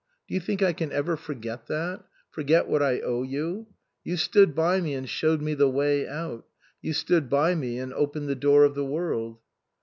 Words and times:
Do 0.27 0.33
you 0.33 0.39
think 0.39 0.63
I 0.63 0.73
can 0.73 0.91
ever 0.91 1.15
forget 1.15 1.67
that? 1.67 2.03
Forget 2.31 2.67
what 2.67 2.81
I 2.81 3.01
owe 3.01 3.21
you? 3.21 3.67
You 4.03 4.17
stood 4.17 4.55
by 4.55 4.81
me 4.81 4.95
and 4.95 5.07
showed 5.07 5.43
me 5.43 5.53
the 5.53 5.69
way 5.69 6.07
out; 6.07 6.47
you 6.81 6.91
stood 6.91 7.29
by 7.29 7.51
and 7.51 7.93
opened 7.93 8.27
the 8.27 8.33
door 8.33 8.63
of 8.63 8.73
the 8.73 8.83
world." 8.83 9.37